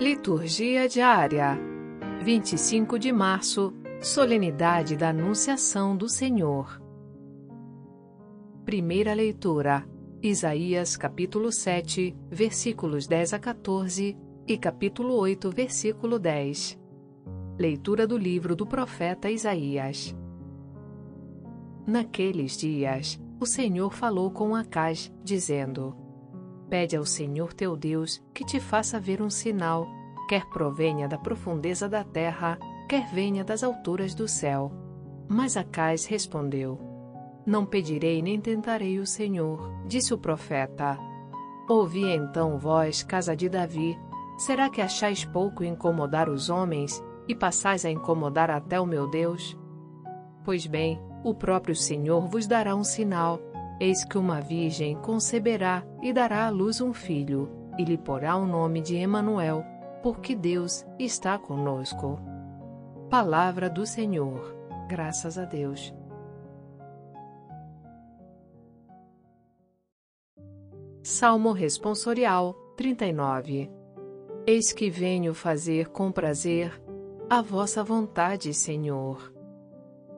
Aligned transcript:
Liturgia 0.00 0.88
diária. 0.88 1.58
25 2.22 3.00
de 3.00 3.10
março, 3.10 3.74
solenidade 4.00 4.96
da 4.96 5.08
Anunciação 5.08 5.96
do 5.96 6.08
Senhor. 6.08 6.80
Primeira 8.64 9.12
leitura: 9.12 9.84
Isaías 10.22 10.96
capítulo 10.96 11.50
7, 11.50 12.16
versículos 12.30 13.08
10 13.08 13.32
a 13.32 13.38
14 13.40 14.16
e 14.46 14.56
capítulo 14.56 15.14
8, 15.14 15.50
versículo 15.50 16.16
10. 16.16 16.78
Leitura 17.58 18.06
do 18.06 18.16
livro 18.16 18.54
do 18.54 18.64
profeta 18.64 19.28
Isaías. 19.28 20.14
Naqueles 21.84 22.56
dias, 22.56 23.20
o 23.40 23.46
Senhor 23.46 23.92
falou 23.92 24.30
com 24.30 24.54
Acaz, 24.54 25.12
dizendo: 25.24 25.96
Pede 26.68 26.96
ao 26.96 27.04
Senhor 27.04 27.54
teu 27.54 27.76
Deus 27.76 28.22
que 28.34 28.44
te 28.44 28.60
faça 28.60 29.00
ver 29.00 29.22
um 29.22 29.30
sinal, 29.30 29.86
quer 30.28 30.44
provenha 30.50 31.08
da 31.08 31.16
profundeza 31.16 31.88
da 31.88 32.04
terra, 32.04 32.58
quer 32.88 33.06
venha 33.08 33.42
das 33.42 33.62
alturas 33.62 34.14
do 34.14 34.28
céu. 34.28 34.70
Mas 35.26 35.56
Acais 35.56 36.04
respondeu: 36.04 36.78
Não 37.46 37.64
pedirei 37.64 38.20
nem 38.20 38.38
tentarei 38.38 38.98
o 38.98 39.06
Senhor, 39.06 39.58
disse 39.86 40.12
o 40.12 40.18
profeta. 40.18 40.98
Ouvi 41.68 42.04
então 42.04 42.58
vós, 42.58 43.02
casa 43.02 43.34
de 43.34 43.48
Davi, 43.48 43.98
será 44.38 44.68
que 44.68 44.80
achais 44.80 45.24
pouco 45.24 45.64
incomodar 45.64 46.28
os 46.28 46.48
homens 46.48 47.02
e 47.26 47.34
passais 47.34 47.84
a 47.84 47.90
incomodar 47.90 48.50
até 48.50 48.80
o 48.80 48.86
meu 48.86 49.08
Deus? 49.08 49.56
Pois 50.44 50.66
bem, 50.66 51.00
o 51.24 51.34
próprio 51.34 51.74
Senhor 51.74 52.26
vos 52.26 52.46
dará 52.46 52.74
um 52.74 52.84
sinal. 52.84 53.38
Eis 53.80 54.04
que 54.04 54.18
uma 54.18 54.40
virgem 54.40 54.96
conceberá 54.96 55.84
e 56.02 56.12
dará 56.12 56.46
à 56.46 56.50
luz 56.50 56.80
um 56.80 56.92
filho, 56.92 57.48
e 57.78 57.84
lhe 57.84 57.96
porá 57.96 58.36
o 58.36 58.44
nome 58.44 58.80
de 58.80 58.96
Emanuel, 58.96 59.64
porque 60.02 60.34
Deus 60.34 60.84
está 60.98 61.38
conosco. 61.38 62.18
Palavra 63.08 63.70
do 63.70 63.86
Senhor. 63.86 64.56
Graças 64.88 65.38
a 65.38 65.44
Deus. 65.44 65.94
Salmo 71.02 71.52
responsorial 71.52 72.54
39. 72.76 73.70
Eis 74.46 74.72
que 74.72 74.90
venho 74.90 75.32
fazer 75.34 75.88
com 75.88 76.10
prazer 76.10 76.82
a 77.30 77.40
vossa 77.40 77.84
vontade, 77.84 78.52
Senhor. 78.52 79.32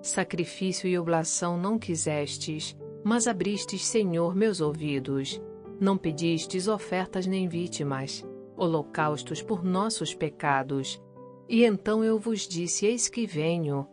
Sacrifício 0.00 0.88
e 0.88 0.98
oblação 0.98 1.56
não 1.56 1.78
quisestes, 1.78 2.76
mas 3.04 3.26
abristes, 3.26 3.86
Senhor, 3.86 4.34
meus 4.34 4.60
ouvidos. 4.60 5.40
Não 5.80 5.96
pedistes 5.96 6.68
ofertas 6.68 7.26
nem 7.26 7.48
vítimas, 7.48 8.24
holocaustos 8.56 9.40
por 9.42 9.64
nossos 9.64 10.14
pecados. 10.14 11.02
E 11.48 11.64
então 11.64 12.04
eu 12.04 12.18
vos 12.18 12.46
disse: 12.46 12.86
Eis 12.86 13.08
que 13.08 13.26
venho. 13.26 13.86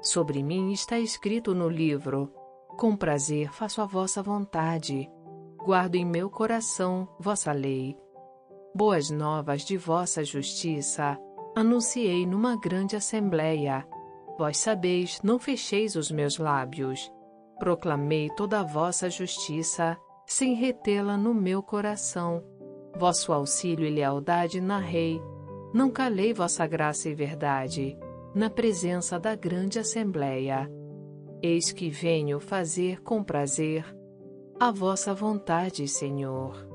Sobre 0.00 0.42
mim 0.42 0.72
está 0.72 0.98
escrito 0.98 1.54
no 1.54 1.68
livro: 1.68 2.32
Com 2.78 2.96
prazer 2.96 3.52
faço 3.52 3.82
a 3.82 3.86
vossa 3.86 4.22
vontade. 4.22 5.10
Guardo 5.58 5.96
em 5.96 6.04
meu 6.04 6.30
coração 6.30 7.08
vossa 7.18 7.50
lei. 7.50 7.96
Boas 8.72 9.10
novas 9.10 9.64
de 9.64 9.76
vossa 9.76 10.22
justiça 10.22 11.18
anunciei 11.56 12.26
numa 12.26 12.54
grande 12.56 12.94
assembleia. 12.94 13.88
Vós 14.38 14.58
sabeis, 14.58 15.20
não 15.22 15.38
fecheis 15.38 15.96
os 15.96 16.10
meus 16.10 16.36
lábios. 16.38 17.10
Proclamei 17.58 18.28
toda 18.36 18.60
a 18.60 18.62
vossa 18.62 19.08
justiça, 19.08 19.96
sem 20.26 20.54
retê-la 20.54 21.16
no 21.16 21.32
meu 21.32 21.62
coração. 21.62 22.42
Vosso 22.96 23.32
auxílio 23.32 23.86
e 23.86 23.90
lealdade 23.90 24.60
narrei. 24.60 25.20
Não 25.72 25.90
calei 25.90 26.32
vossa 26.32 26.66
graça 26.66 27.08
e 27.08 27.14
verdade, 27.14 27.98
na 28.34 28.50
presença 28.50 29.18
da 29.18 29.34
grande 29.34 29.78
assembleia. 29.78 30.70
Eis 31.42 31.72
que 31.72 31.88
venho 31.90 32.40
fazer 32.40 33.02
com 33.02 33.22
prazer 33.22 33.84
a 34.58 34.70
vossa 34.70 35.14
vontade, 35.14 35.86
Senhor. 35.86 36.66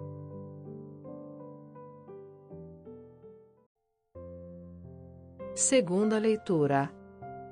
Segunda 5.55 6.17
leitura. 6.17 6.91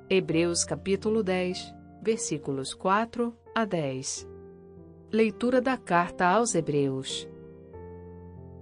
Hebreus 0.08 0.64
capítulo 0.64 1.22
10, 1.22 1.74
versículos 2.02 2.72
4 2.72 3.34
a 3.54 3.64
10. 3.64 4.28
Leitura 5.12 5.60
da 5.60 5.76
carta 5.76 6.26
aos 6.26 6.54
Hebreus. 6.54 7.28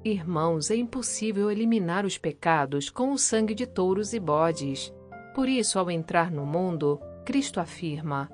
Irmãos, 0.05 0.71
é 0.71 0.77
impossível 0.77 1.51
eliminar 1.51 2.05
os 2.05 2.19
pecados 2.19 2.91
com 2.91 3.13
o 3.13 3.19
sangue 3.19 3.55
de 3.55 3.67
touros 3.67 4.13
e 4.13 4.19
bodes. 4.19 4.93
Por 5.35 5.49
isso, 5.49 5.79
ao 5.79 5.91
entrar 5.91 6.31
no 6.31 6.45
mundo, 6.45 7.01
Cristo 7.25 7.61
afirma: 7.61 8.29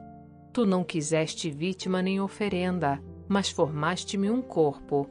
Tu 0.53 0.65
não 0.65 0.85
quiseste 0.85 1.51
vítima 1.51 2.01
nem 2.01 2.21
oferenda, 2.21 3.03
mas 3.29 3.51
formaste-me 3.51 4.31
um 4.31 4.41
corpo. 4.41 5.09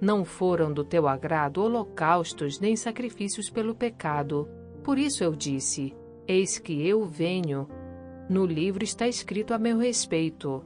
Não 0.00 0.24
foram 0.24 0.72
do 0.72 0.84
teu 0.84 1.06
agrado 1.06 1.62
holocaustos 1.62 2.58
nem 2.58 2.74
sacrifícios 2.74 3.50
pelo 3.50 3.74
pecado. 3.74 4.48
Por 4.82 4.98
isso 4.98 5.22
eu 5.22 5.34
disse: 5.34 5.94
Eis 6.26 6.58
que 6.58 6.86
eu 6.86 7.04
venho. 7.04 7.68
No 8.28 8.44
livro 8.44 8.84
está 8.84 9.08
escrito 9.08 9.54
a 9.54 9.58
meu 9.58 9.78
respeito. 9.78 10.62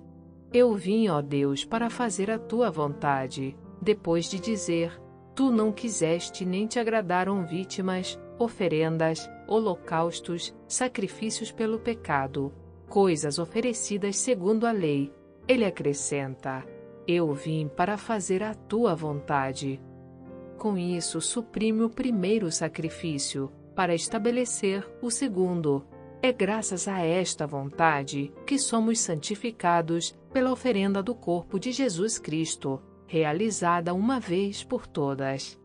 Eu 0.53 0.75
vim, 0.75 1.09
ó 1.09 1.23
Deus, 1.23 1.65
para 1.65 1.89
fazer 1.89 2.31
a 2.31 2.39
tua 2.39 2.71
vontade. 2.71 3.57
Depois 3.81 4.29
de 4.29 4.41
dizer: 4.41 5.01
Tu 5.35 5.49
não 5.51 5.71
quiseste 5.71 6.45
nem 6.45 6.67
te 6.67 6.81
agradaram 6.81 7.47
vítimas, 7.47 8.19
oferendas, 8.39 9.31
holocaustos, 9.47 10.55
sacrifícios 10.67 11.53
pelo 11.53 11.79
pecado, 11.79 12.53
coisas 12.89 13.39
oferecidas 13.39 14.17
segundo 14.17 14.67
a 14.67 14.73
lei. 14.73 15.13
Ele 15.47 15.65
acrescenta: 15.65 16.67
Eu 17.07 17.33
vim 17.33 17.69
para 17.69 17.97
fazer 17.97 18.43
a 18.43 18.55
tua 18.55 18.95
vontade. 18.95 19.81
Com 20.59 20.77
isso, 20.77 21.21
suprime 21.21 21.83
o 21.83 21.91
primeiro 21.91 22.51
sacrifício, 22.51 23.51
para 23.75 23.95
estabelecer 23.95 24.87
o 25.01 25.11
segundo, 25.11 25.85
é 26.23 26.33
graças 26.33 26.87
a 26.87 27.01
esta 27.01 27.49
vontade 27.49 28.33
que 28.47 28.57
somos 28.57 29.01
santificados 29.01 30.17
pela 30.33 30.53
oferenda 30.53 31.03
do 31.03 31.17
corpo 31.17 31.59
de 31.59 31.73
Jesus 31.73 32.17
Cristo, 32.17 32.81
realizada 33.09 33.93
uma 33.93 34.21
vez 34.21 34.63
por 34.63 34.87
todas. 34.87 35.61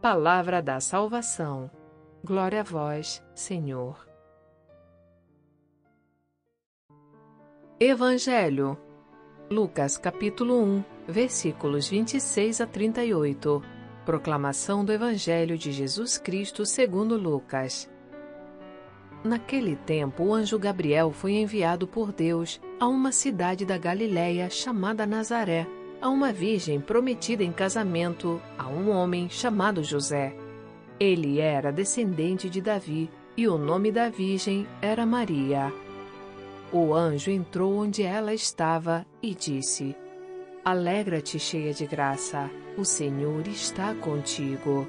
Palavra 0.00 0.62
da 0.62 0.78
salvação. 0.78 1.68
Glória 2.24 2.60
a 2.60 2.62
vós, 2.62 3.20
Senhor. 3.34 4.08
Evangelho. 7.80 8.78
Lucas 9.50 9.98
capítulo 9.98 10.62
1, 10.62 10.84
versículos 11.08 11.88
26 11.88 12.60
a 12.60 12.66
38. 12.66 13.60
Proclamação 14.06 14.84
do 14.84 14.92
Evangelho 14.92 15.58
de 15.58 15.72
Jesus 15.72 16.16
Cristo 16.18 16.64
segundo 16.64 17.16
Lucas. 17.16 17.91
Naquele 19.24 19.76
tempo, 19.76 20.24
o 20.24 20.34
anjo 20.34 20.58
Gabriel 20.58 21.12
foi 21.12 21.34
enviado 21.34 21.86
por 21.86 22.12
Deus 22.12 22.60
a 22.80 22.88
uma 22.88 23.12
cidade 23.12 23.64
da 23.64 23.78
Galiléia 23.78 24.50
chamada 24.50 25.06
Nazaré, 25.06 25.66
a 26.00 26.08
uma 26.08 26.32
virgem 26.32 26.80
prometida 26.80 27.44
em 27.44 27.52
casamento 27.52 28.42
a 28.58 28.68
um 28.68 28.90
homem 28.90 29.28
chamado 29.30 29.84
José. 29.84 30.34
Ele 30.98 31.38
era 31.38 31.70
descendente 31.70 32.50
de 32.50 32.60
Davi 32.60 33.08
e 33.36 33.46
o 33.46 33.56
nome 33.56 33.92
da 33.92 34.08
virgem 34.08 34.66
era 34.80 35.06
Maria. 35.06 35.72
O 36.72 36.92
anjo 36.92 37.30
entrou 37.30 37.76
onde 37.76 38.02
ela 38.02 38.34
estava 38.34 39.06
e 39.22 39.34
disse: 39.34 39.94
Alegra-te, 40.64 41.38
cheia 41.38 41.72
de 41.72 41.86
graça, 41.86 42.50
o 42.76 42.84
Senhor 42.84 43.46
está 43.46 43.94
contigo. 43.94 44.88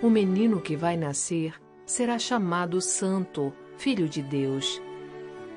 o 0.00 0.08
menino 0.08 0.60
que 0.60 0.76
vai 0.76 0.96
nascer 0.96 1.54
será 1.84 2.18
chamado 2.18 2.80
Santo, 2.80 3.52
Filho 3.76 4.08
de 4.08 4.22
Deus. 4.22 4.80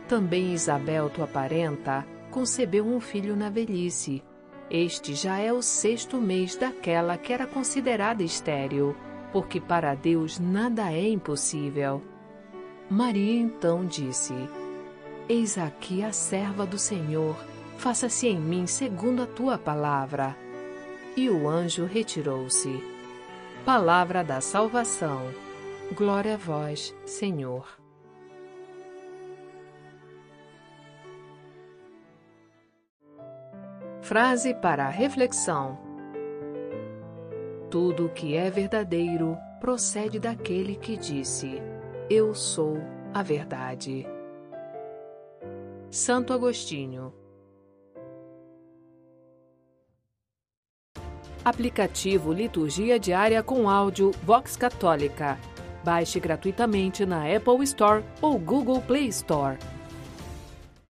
Também 0.07 0.53
Isabel, 0.53 1.09
tua 1.09 1.27
parenta, 1.27 2.05
concebeu 2.31 2.85
um 2.85 2.99
filho 2.99 3.35
na 3.35 3.49
velhice. 3.49 4.23
Este 4.69 5.13
já 5.13 5.37
é 5.37 5.51
o 5.51 5.61
sexto 5.61 6.17
mês 6.17 6.55
daquela 6.55 7.17
que 7.17 7.33
era 7.33 7.45
considerada 7.45 8.23
estéril, 8.23 8.95
porque 9.31 9.59
para 9.59 9.93
Deus 9.95 10.39
nada 10.39 10.91
é 10.91 11.07
impossível. 11.07 12.01
Maria 12.89 13.39
então 13.39 13.85
disse: 13.85 14.33
Eis 15.29 15.57
aqui 15.57 16.03
a 16.03 16.11
serva 16.11 16.65
do 16.65 16.77
Senhor, 16.77 17.35
faça-se 17.77 18.27
em 18.27 18.39
mim 18.39 18.65
segundo 18.65 19.21
a 19.21 19.27
tua 19.27 19.57
palavra. 19.57 20.35
E 21.15 21.29
o 21.29 21.47
anjo 21.47 21.85
retirou-se. 21.85 22.90
Palavra 23.65 24.23
da 24.23 24.41
salvação. 24.41 25.21
Glória 25.93 26.33
a 26.33 26.37
vós, 26.37 26.95
Senhor. 27.05 27.67
Frase 34.01 34.55
para 34.55 34.85
a 34.85 34.89
reflexão: 34.89 35.77
Tudo 37.69 38.07
o 38.07 38.09
que 38.09 38.35
é 38.35 38.49
verdadeiro 38.49 39.37
procede 39.59 40.19
daquele 40.19 40.75
que 40.75 40.97
disse: 40.97 41.61
Eu 42.09 42.33
sou 42.33 42.77
a 43.13 43.21
verdade. 43.21 44.07
Santo 45.91 46.33
Agostinho. 46.33 47.20
Aplicativo 51.43 52.31
Liturgia 52.31 52.99
Diária 52.99 53.41
com 53.41 53.67
áudio 53.67 54.11
Vox 54.23 54.55
Católica. 54.55 55.39
Baixe 55.83 56.19
gratuitamente 56.19 57.03
na 57.03 57.23
Apple 57.35 57.63
Store 57.63 58.03
ou 58.21 58.37
Google 58.37 58.79
Play 58.81 59.07
Store. 59.07 59.57